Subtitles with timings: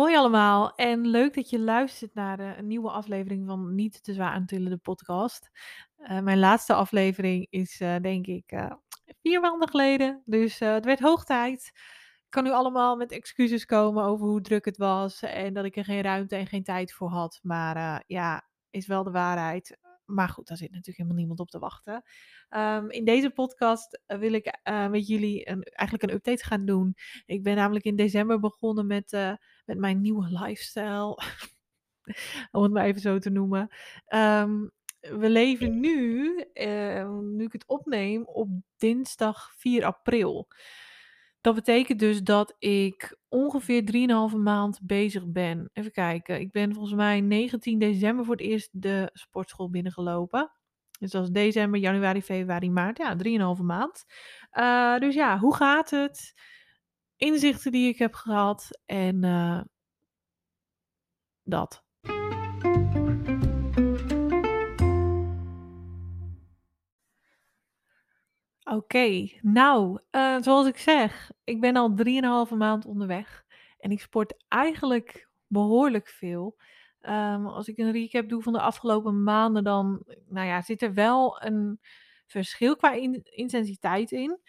[0.00, 4.12] Hoi allemaal en leuk dat je luistert naar eh, een nieuwe aflevering van Niet te
[4.12, 5.50] zwaar aan tillen, de podcast.
[5.96, 8.68] Eh, mijn laatste aflevering is eh, denk ik
[9.22, 11.70] vier maanden geleden, dus het werd hoog tijd.
[12.24, 15.76] Ik kan nu allemaal met excuses komen over hoe druk het was en dat ik
[15.76, 17.38] er geen ruimte en geen tijd voor had.
[17.42, 19.78] Maar ja, is wel de waarheid.
[20.10, 22.02] Maar goed, daar zit natuurlijk helemaal niemand op te wachten.
[22.48, 26.64] Ehm, in deze podcast eh, wil ik eh, met jullie een, eigenlijk een update gaan
[26.64, 26.94] doen.
[27.26, 29.32] Ik ben namelijk in december begonnen met eh,
[29.64, 31.18] met mijn nieuwe lifestyle,
[32.52, 33.68] om het maar even zo te noemen.
[34.06, 34.66] Ehm,
[35.00, 36.34] we leven nu,
[37.22, 40.48] nu ik het opneem, op dinsdag 4 april.
[41.40, 43.82] Dat betekent dus dat ik ongeveer
[44.32, 45.70] 3,5 maand bezig ben.
[45.72, 50.52] Even kijken, ik ben volgens mij 19 december voor het eerst de sportschool binnengelopen.
[50.98, 52.98] Dus dat is december, januari, februari, maart.
[52.98, 53.16] Ja,
[53.56, 54.04] 3,5 maand.
[54.52, 56.34] Uh, dus ja, hoe gaat het?
[57.16, 59.60] Inzichten die ik heb gehad en uh,
[61.42, 61.84] dat.
[68.72, 71.94] Oké, nou, uh, zoals ik zeg, ik ben al
[72.50, 73.44] 3,5 maand onderweg
[73.78, 76.56] en ik sport eigenlijk behoorlijk veel.
[77.02, 80.94] Um, als ik een recap doe van de afgelopen maanden, dan nou ja, zit er
[80.94, 81.80] wel een
[82.26, 84.40] verschil qua in intensiteit in.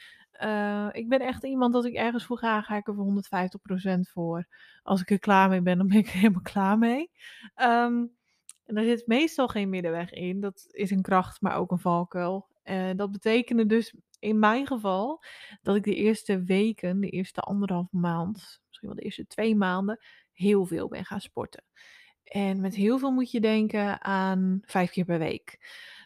[0.43, 3.23] Uh, ik ben echt iemand dat ik ergens voor ga, ga ik er voor
[3.97, 4.47] 150% voor.
[4.83, 7.11] Als ik er klaar mee ben, dan ben ik er helemaal klaar mee.
[7.55, 8.15] Um,
[8.65, 10.39] en daar zit meestal geen middenweg in.
[10.39, 12.50] Dat is een kracht, maar ook een valkuil.
[12.63, 15.23] Uh, dat betekende dus in mijn geval
[15.61, 19.99] dat ik de eerste weken, de eerste anderhalf maand, misschien wel de eerste twee maanden,
[20.31, 21.63] heel veel ben gaan sporten.
[22.23, 25.59] En met heel veel moet je denken aan vijf keer per week.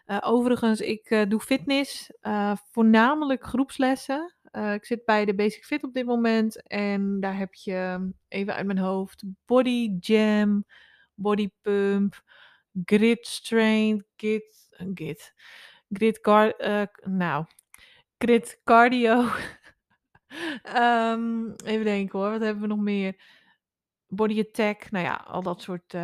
[0.06, 2.12] Uh, overigens, ik uh, doe fitness,
[2.72, 4.36] voornamelijk groepslessen.
[4.74, 8.66] ik zit bij de Basic Fit op dit moment en daar heb je, even uit
[8.66, 10.66] mijn hoofd, body jam,
[11.14, 12.24] body pump,
[12.86, 15.34] grid strength, git, git,
[15.96, 16.54] grid car,
[17.04, 17.46] nou,
[18.18, 19.26] grid cardio.
[20.78, 23.22] um, even denken hoor, wat hebben we nog meer?
[24.08, 25.96] Body attack, nou ja, al dat soort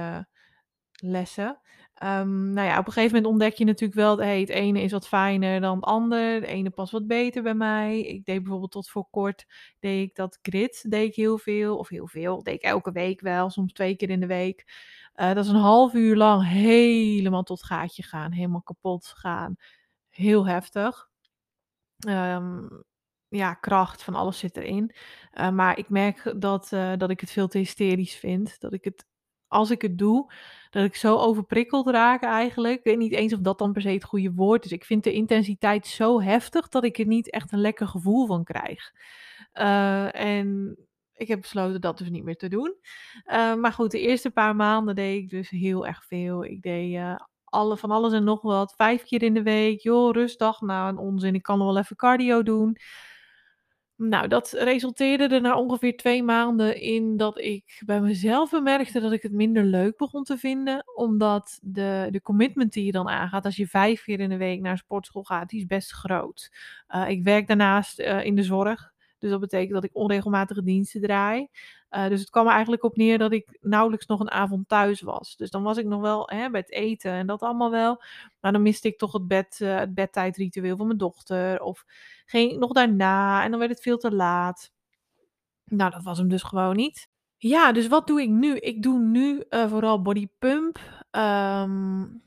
[0.94, 1.62] lessen.
[2.04, 4.92] Um, nou ja, op een gegeven moment ontdek je natuurlijk wel, hey, het ene is
[4.92, 6.42] wat fijner dan het ander.
[6.42, 8.02] De ene past wat beter bij mij.
[8.02, 9.46] Ik deed bijvoorbeeld tot voor kort,
[9.80, 11.78] deed ik dat grid, deed ik heel veel.
[11.78, 14.66] Of heel veel, deed ik elke week wel, soms twee keer in de week.
[15.16, 19.56] Uh, dat is een half uur lang helemaal tot gaatje gaan, helemaal kapot gaan.
[20.12, 21.10] Heel heftig.
[22.08, 22.84] Um,
[23.28, 24.92] ja, kracht van alles zit erin.
[25.34, 28.60] Uh, maar ik merk dat, uh, dat ik het veel te hysterisch vind.
[28.60, 29.06] Dat ik het,
[29.48, 30.34] als ik het doe,
[30.70, 32.78] dat ik zo overprikkeld raak eigenlijk.
[32.78, 34.72] Ik weet niet eens of dat dan per se het goede woord is.
[34.72, 38.44] Ik vind de intensiteit zo heftig dat ik er niet echt een lekker gevoel van
[38.44, 38.92] krijg.
[39.54, 40.78] Uh, en
[41.14, 42.76] ik heb besloten dat dus niet meer te doen.
[43.60, 46.44] maar goed, de eerste paar maanden deed ik dus heel erg veel.
[46.46, 47.00] Ik deed
[47.52, 48.74] alle, van alles en nog wat.
[48.76, 49.82] Vijf keer in de week.
[49.82, 50.62] Joh, rustdag.
[50.62, 51.36] Nou, een onzin.
[51.36, 52.78] Ik kan wel even cardio doen.
[53.96, 59.12] Nou, dat resulteerde er na ongeveer twee maanden in dat ik bij mezelf bemerkte dat
[59.12, 60.84] ik het minder leuk begon te vinden.
[60.96, 64.62] Omdat de, de commitment die je dan aangaat als je vijf keer in de week
[64.62, 66.52] naar sportschool gaat, die is best groot.
[66.96, 68.92] Uh, ik werk daarnaast uh, in de zorg.
[69.22, 71.48] Dus dat betekent dat ik onregelmatige diensten draai.
[71.92, 75.02] Uh, dus het kwam er eigenlijk op neer dat ik nauwelijks nog een avond thuis
[75.02, 75.36] was.
[75.36, 78.04] Dus dan was ik nog wel hè, bij het eten en dat allemaal wel.
[78.40, 81.62] Maar dan miste ik toch het, bed, uh, het bedtijdritueel van mijn dochter.
[81.62, 81.86] Of
[82.26, 84.72] ging ik nog daarna en dan werd het veel te laat.
[85.64, 87.10] Nou, dat was hem dus gewoon niet.
[87.38, 88.58] Ja, dus wat doe ik nu?
[88.58, 90.80] Ik doe nu uh, vooral body pump.
[91.12, 92.22] Um,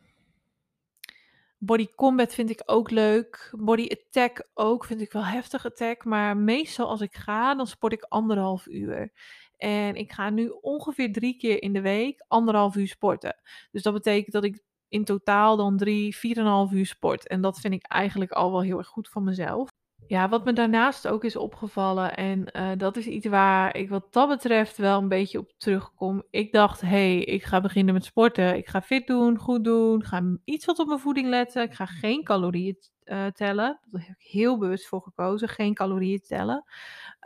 [1.64, 3.50] Body combat vind ik ook leuk.
[3.58, 4.84] Body attack ook.
[4.84, 6.04] Vind ik wel heftig attack.
[6.04, 9.12] Maar meestal als ik ga, dan sport ik anderhalf uur.
[9.56, 13.36] En ik ga nu ongeveer drie keer in de week anderhalf uur sporten.
[13.70, 17.28] Dus dat betekent dat ik in totaal dan drie, vier en een half uur sport.
[17.28, 19.68] En dat vind ik eigenlijk al wel heel erg goed van mezelf.
[20.06, 24.12] Ja, wat me daarnaast ook is opgevallen, en uh, dat is iets waar ik wat
[24.12, 26.22] dat betreft wel een beetje op terugkom.
[26.30, 28.56] Ik dacht, hé, hey, ik ga beginnen met sporten.
[28.56, 31.62] Ik ga fit doen, goed doen, ga iets wat op mijn voeding letten.
[31.62, 33.80] Ik ga geen calorieën uh, tellen.
[33.90, 36.64] Daar heb ik heel bewust voor gekozen, geen calorieën tellen.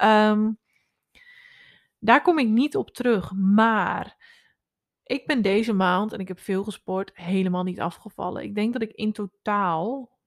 [0.02, 0.58] Um,
[1.98, 4.16] daar kom ik niet op terug, maar
[5.04, 8.42] ik ben deze maand, en ik heb veel gesport, helemaal niet afgevallen.
[8.42, 10.17] Ik denk dat ik in totaal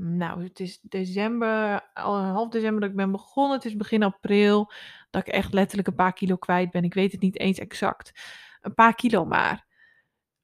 [0.00, 3.56] nou, het is december, al half december dat ik ben begonnen.
[3.56, 4.72] Het is begin april
[5.10, 6.84] dat ik echt letterlijk een paar kilo kwijt ben.
[6.84, 8.12] Ik weet het niet eens exact.
[8.60, 9.66] Een paar kilo maar.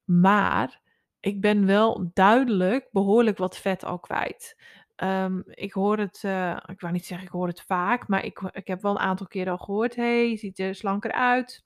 [0.03, 0.81] Maar
[1.19, 4.61] ik ben wel duidelijk behoorlijk wat vet al kwijt.
[5.03, 8.39] Um, ik hoor het, uh, ik wou niet zeggen ik hoor het vaak, maar ik,
[8.51, 9.95] ik heb wel een aantal keren al gehoord.
[9.95, 11.63] hey, je ziet er slanker uit.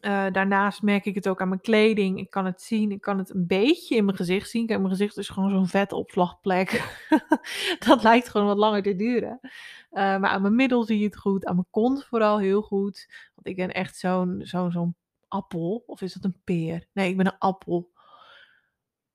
[0.00, 2.18] Uh, daarnaast merk ik het ook aan mijn kleding.
[2.18, 4.66] Ik kan het zien, ik kan het een beetje in mijn gezicht zien.
[4.66, 6.98] Kijk, mijn gezicht is gewoon zo'n vetopslagplek.
[7.86, 9.38] dat lijkt gewoon wat langer te duren.
[9.42, 9.50] Uh,
[9.90, 13.06] maar aan mijn middel zie je het goed, aan mijn kont vooral heel goed.
[13.34, 14.96] Want ik ben echt zo'n zo'n zo'n
[15.28, 15.82] appel.
[15.86, 16.86] Of is dat een peer?
[16.92, 17.90] Nee, ik ben een appel.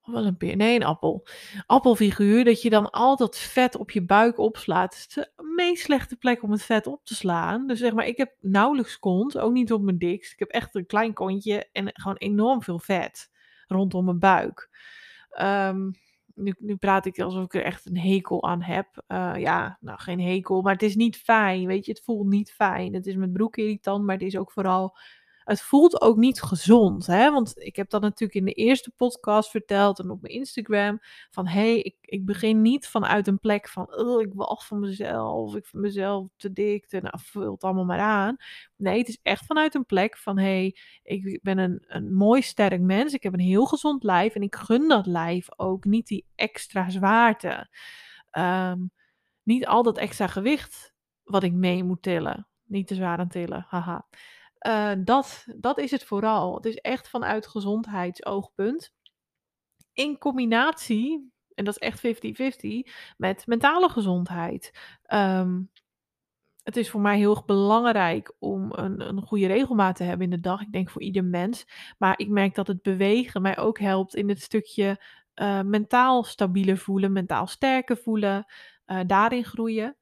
[0.02, 0.56] Of was een peer?
[0.56, 1.28] Nee, een appel.
[1.66, 5.08] Appelfiguur, dat je dan al dat vet op je buik opslaat.
[5.62, 7.68] Meest slechte plek om het vet op te slaan.
[7.68, 10.32] Dus zeg maar, ik heb nauwelijks kont, ook niet op mijn dikst.
[10.34, 13.30] Ik heb echt een klein kontje en gewoon enorm veel vet
[13.68, 14.70] rondom mijn buik.
[15.42, 15.92] Um,
[16.36, 19.04] nu, nu praat ik alsof ik er echt een hekel aan heb.
[19.08, 21.68] Uh, ja, nou geen hekel, maar het is niet fijn.
[21.68, 22.94] Weet je, het voelt niet fijn.
[22.94, 24.98] Het is met broek irritant, maar het is ook vooral
[25.52, 27.06] het voelt ook niet gezond.
[27.06, 27.32] Hè?
[27.32, 31.00] Want ik heb dat natuurlijk in de eerste podcast verteld en op mijn Instagram.
[31.30, 34.80] Van hé, hey, ik, ik begin niet vanuit een plek van oh, ik wacht van
[34.80, 35.56] mezelf.
[35.56, 36.86] Ik vind mezelf te dik.
[36.90, 38.36] En nou, vul allemaal maar aan.
[38.76, 42.42] Nee, het is echt vanuit een plek van hé, hey, ik ben een, een mooi
[42.42, 43.14] sterk mens.
[43.14, 44.36] Ik heb een heel gezond lijf.
[44.36, 47.70] En ik gun dat lijf ook niet die extra zwaarte.
[48.38, 48.92] Um,
[49.44, 50.94] niet al dat extra gewicht
[51.24, 52.48] wat ik mee moet tillen.
[52.64, 54.08] Niet te zwaar aan tillen, haha.
[54.68, 56.56] Uh, dat, dat is het vooral.
[56.56, 58.94] Het is echt vanuit gezondheidsoogpunt.
[59.94, 62.00] In combinatie, en dat is echt
[62.88, 64.72] 50-50, met mentale gezondheid.
[65.14, 65.70] Um,
[66.64, 70.36] het is voor mij heel erg belangrijk om een, een goede regelmaat te hebben in
[70.36, 70.62] de dag.
[70.62, 71.66] Ik denk voor ieder mens.
[71.98, 75.04] Maar ik merk dat het bewegen mij ook helpt in het stukje
[75.36, 78.46] uh, mentaal stabieler voelen, mentaal sterker voelen,
[78.86, 79.98] uh, daarin groeien.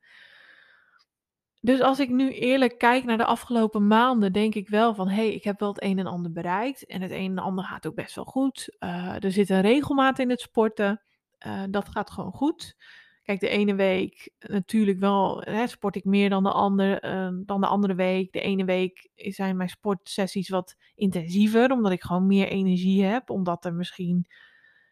[1.61, 5.15] Dus als ik nu eerlijk kijk naar de afgelopen maanden, denk ik wel van, hé,
[5.15, 6.85] hey, ik heb wel het een en ander bereikt.
[6.85, 8.77] En het een en ander gaat ook best wel goed.
[8.79, 11.01] Uh, er zit een regelmaat in het sporten.
[11.47, 12.75] Uh, dat gaat gewoon goed.
[13.23, 17.62] Kijk, de ene week natuurlijk wel hè, sport ik meer dan de, ander, uh, dan
[17.62, 18.31] de andere week.
[18.31, 23.29] De ene week zijn mijn sportsessies wat intensiever, omdat ik gewoon meer energie heb.
[23.29, 24.25] Omdat er misschien,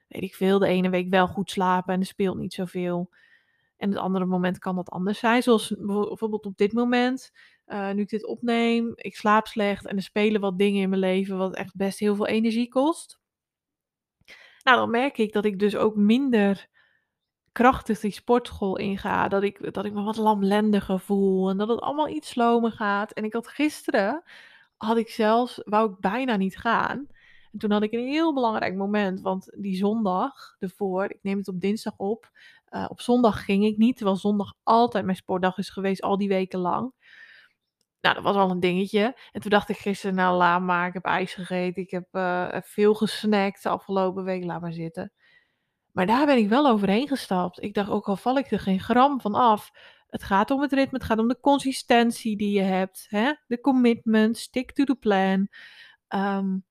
[0.07, 3.09] weet ik veel, de ene week wel goed slapen en er speelt niet zoveel.
[3.77, 5.44] En het andere moment kan dat anders zijn.
[5.44, 7.31] Zoals bijvoorbeeld op dit moment,
[7.68, 11.01] uh, nu ik dit opneem, ik slaap slecht en er spelen wat dingen in mijn
[11.01, 13.19] leven wat echt best heel veel energie kost.
[14.63, 16.68] Nou, dan merk ik dat ik dus ook minder
[17.51, 19.27] krachtig die sportschool inga.
[19.27, 23.12] Dat ik, dat ik me wat lamlendiger voel en dat het allemaal iets slomer gaat.
[23.12, 24.23] En ik had gisteren,
[24.77, 27.07] had ik zelfs, wou ik bijna niet gaan.
[27.57, 31.48] En toen had ik een heel belangrijk moment, want die zondag ervoor, ik neem het
[31.48, 32.31] op dinsdag op,
[32.69, 36.27] uh, op zondag ging ik niet, terwijl zondag altijd mijn sportdag is geweest, al die
[36.27, 36.94] weken lang.
[38.01, 39.18] Nou, dat was al een dingetje.
[39.31, 42.48] En toen dacht ik gisteren, nou laat maar, ik heb ijs gegeten, ik heb uh,
[42.62, 45.12] veel gesnackt de afgelopen week, laat maar zitten.
[45.92, 47.63] Maar daar ben ik wel overheen gestapt.
[47.63, 49.71] Ik dacht, ook al val ik er geen gram van af,
[50.07, 53.33] het gaat om het ritme, het gaat om de consistentie die je hebt, hè?
[53.48, 55.48] de commitment, stick to the plan.
[56.09, 56.66] Um,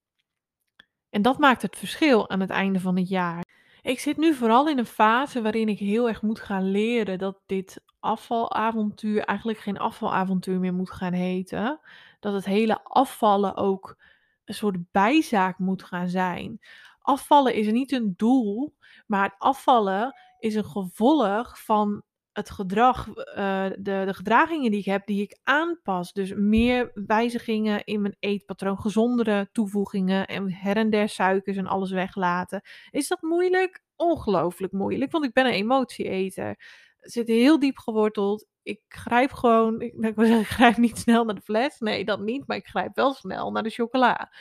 [1.17, 3.45] en dat maakt het verschil aan het einde van het jaar.
[3.83, 7.39] Ik zit nu vooral in een fase waarin ik heel erg moet gaan leren dat
[7.47, 11.81] dit afvalavontuur eigenlijk geen afvalavontuur meer moet gaan heten.
[12.21, 13.97] Dat het hele afvallen ook
[14.45, 16.61] een soort bijzaak moet gaan zijn.
[16.99, 18.77] Afvallen is niet een doel,
[19.07, 22.03] maar afvallen is een gevolg van
[22.37, 23.15] het gedrag, uh,
[23.79, 26.13] de, gedragingen die ik heb, die ik aanpas.
[26.13, 31.91] Dus meer wijzigingen in mijn eetpatroon, gezondere toevoegingen en her en der suikers en alles
[31.91, 32.61] weglaten.
[32.91, 33.83] Is dat moeilijk?
[33.97, 36.61] Ongelooflijk moeilijk, want ik ben een emotieeter.
[36.99, 38.47] Zit heel diep geworteld.
[38.63, 41.79] Ik grijp gewoon, ik, ik, ik grijp niet snel naar de fles.
[41.79, 44.33] Nee, dat niet, maar ik grijp wel snel naar de chocola.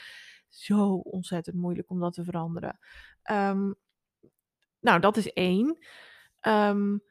[0.48, 2.78] Zo ontzettend moeilijk om dat te veranderen.
[3.30, 3.74] Um,
[4.80, 5.78] nou, dat is één.
[6.42, 7.02] Um,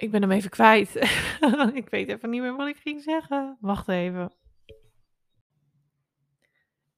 [0.00, 0.94] ik ben hem even kwijt.
[1.74, 3.56] ik weet even niet meer wat ik ging zeggen.
[3.60, 4.32] Wacht even.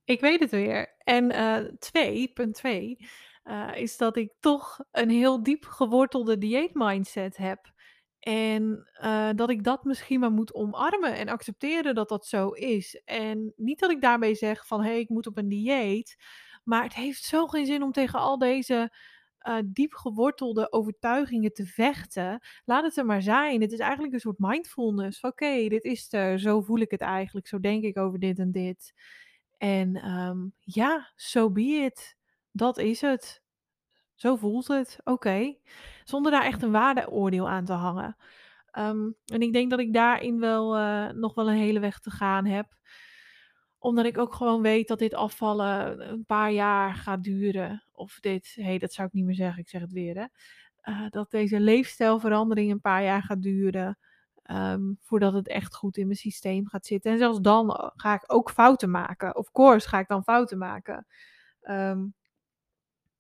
[0.05, 0.95] Ik weet het weer.
[0.99, 3.09] En uh, twee, punt twee,
[3.45, 7.73] uh, is dat ik toch een heel diep gewortelde dieetmindset heb.
[8.21, 13.03] En uh, dat ik dat misschien maar moet omarmen en accepteren dat dat zo is.
[13.05, 16.17] En niet dat ik daarmee zeg van hé, hey, ik moet op een dieet.
[16.65, 18.93] Maar het heeft zo geen zin om tegen al deze
[19.49, 22.41] uh, diep gewortelde overtuigingen te vechten.
[22.65, 23.61] Laat het er maar zijn.
[23.61, 25.21] Het is eigenlijk een soort mindfulness.
[25.21, 26.39] Oké, dit is er.
[26.39, 27.47] Zo voel ik het eigenlijk.
[27.47, 28.95] Zo denk ik over dit en dit.
[29.59, 32.17] En um, ja, so be it.
[32.51, 33.43] Dat is het.
[34.15, 34.99] Zo voelt het.
[35.05, 35.55] Oké.
[36.05, 38.17] Zonder daar echt een waardeoordeel aan te hangen.
[38.79, 42.11] Um, en ik denk dat ik daarin wel uh, nog wel een hele weg te
[42.11, 42.67] gaan heb
[43.83, 47.85] omdat ik ook gewoon weet dat dit afvallen een paar jaar gaat duren.
[47.93, 50.27] Of dit, hé, hey, dat zou ik niet meer zeggen, ik zeg het weer hè.
[50.93, 53.99] Uh, dat deze leefstijlverandering een paar jaar gaat duren.
[54.43, 57.13] Ehm, voordat het echt goed in mijn systeem gaat zitten.
[57.13, 59.37] En zelfs dan eh, ga ik ook fouten maken.
[59.37, 61.07] Of course ga ik dan fouten maken.
[61.61, 62.05] Ehm,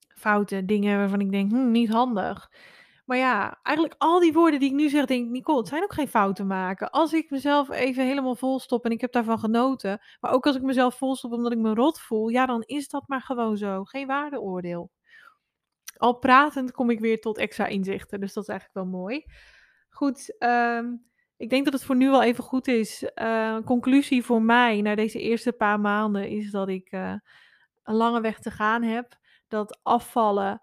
[0.08, 2.50] fouten, dingen waarvan ik denk, hm, niet handig.
[3.04, 5.82] Maar ja, eigenlijk al die woorden die ik nu zeg, denk ik, Nicole, het zijn
[5.82, 6.90] ook geen fouten maken.
[6.90, 10.56] Als ik mezelf even helemaal vol stop en ik heb daarvan genoten, maar ook als
[10.56, 13.56] ik mezelf vol stop omdat ik me rot voel, ja, dan is dat maar gewoon
[13.56, 13.84] zo.
[13.84, 14.90] Geen waardeoordeel.
[15.96, 19.24] Al pratend kom ik weer tot extra inzichten, dus dat is eigenlijk wel mooi.
[19.88, 20.94] Goed, ehm,
[21.36, 23.10] ik denk dat het voor nu wel even goed is.
[23.14, 27.14] Uh, conclusie voor mij na deze eerste paar maanden is dat ik uh,
[27.82, 29.16] een lange weg te gaan heb.
[29.48, 30.60] Dat afvallen,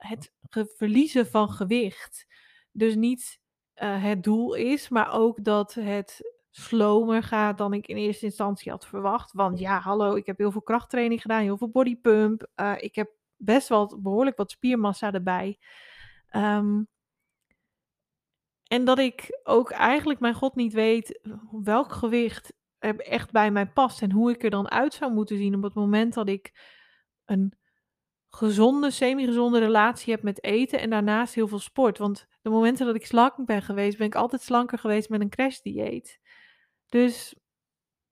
[0.00, 0.32] het
[0.76, 2.26] verliezen van gewicht,
[2.72, 3.40] dus niet
[3.82, 8.70] uh, het doel is, maar ook dat het slomer gaat dan ik in eerste instantie
[8.70, 9.32] had verwacht.
[9.32, 12.46] Want ja, hallo, ik heb heel veel krachttraining gedaan, heel veel bodypump.
[12.76, 15.58] ik heb best wel behoorlijk wat spiermassa erbij.
[16.36, 16.88] Um,
[18.70, 23.66] en dat ik ook eigenlijk, mijn god, niet weet welk gewicht er echt bij mij
[23.66, 24.02] past.
[24.02, 26.52] En hoe ik er dan uit zou moeten zien op het moment dat ik
[27.24, 27.52] een
[28.30, 31.98] gezonde, semi-gezonde relatie heb met eten en daarnaast heel veel sport.
[31.98, 35.28] Want de momenten dat ik slank ben geweest, ben ik altijd slanker geweest met een
[35.28, 36.20] crashdieet.
[36.88, 37.34] Dus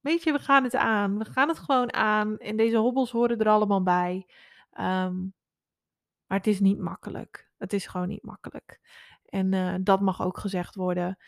[0.00, 1.18] weet je, we gaan het aan.
[1.18, 2.38] We gaan het gewoon aan.
[2.38, 4.26] En deze hobbels horen er allemaal bij.
[4.80, 5.34] Um,
[6.26, 7.50] maar het is niet makkelijk.
[7.58, 8.80] Het is gewoon niet makkelijk.
[9.25, 11.18] En uh, dat mag ook gezegd worden.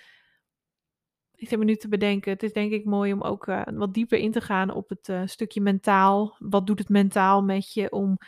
[1.35, 2.33] Ik zit me nu te bedenken.
[2.33, 5.09] Het is denk ik mooi om ook uh, wat dieper in te gaan op het
[5.09, 6.37] uh, stukje mentaal.
[6.39, 8.19] Wat doet het mentaal met je om,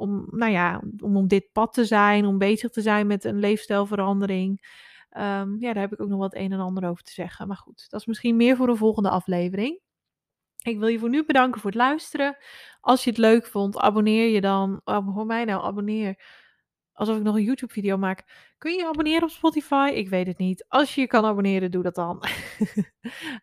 [0.00, 3.38] om, nou ja, om op dit pad te zijn, om bezig te zijn met een
[3.38, 4.78] leefstijlverandering.
[5.16, 7.48] Um, ja, daar heb ik ook nog wat een en ander over te zeggen.
[7.48, 9.80] Maar goed, dat is misschien meer voor een volgende aflevering.
[10.62, 12.36] Ik wil je voor nu bedanken voor het luisteren.
[12.80, 14.80] Als je het leuk vond, abonneer je dan.
[14.84, 16.22] Oh, mij nou, abonneer
[16.92, 18.24] alsof ik nog een YouTube-video maak.
[18.58, 19.90] Kun je je abonneren op Spotify?
[19.94, 20.64] Ik weet het niet.
[20.68, 22.24] Als je je kan abonneren, doe dat dan.
[22.24, 22.74] uh,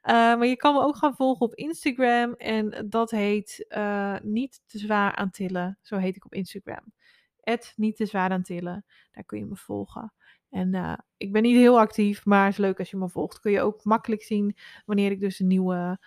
[0.38, 2.34] maar je kan me ook gaan volgen op Instagram.
[2.34, 5.78] En dat heet uh, Niet te zwaar aan tillen.
[5.82, 6.94] Zo heet ik op Instagram.
[7.42, 8.86] Het Niet te zwaar aan tillen.
[9.12, 10.14] Daar kun je me volgen.
[10.50, 13.40] En uh, ik ben niet heel actief, maar het is leuk als je me volgt.
[13.40, 16.00] Kun je ook makkelijk zien wanneer ik dus een nieuwe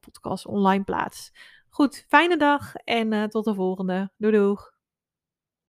[0.00, 1.32] podcast online plaats.
[1.68, 4.10] Goed, fijne dag en tot de volgende.
[4.16, 4.75] Doei doeg!